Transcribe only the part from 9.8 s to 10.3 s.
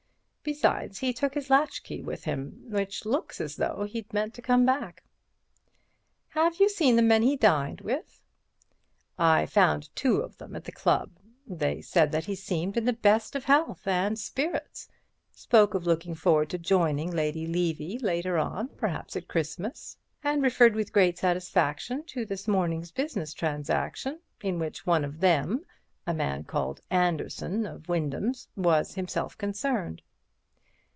two